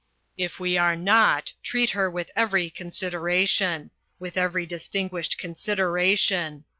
If 0.35 0.59
we 0.59 0.79
are 0.79 0.95
not, 0.95 1.53
treat 1.61 1.91
her 1.91 2.09
with 2.09 2.31
every 2.35 2.71
consideration, 2.71 3.91
with 4.17 4.35
every 4.35 4.65
distinguished 4.65 5.37
consideration. 5.37 6.63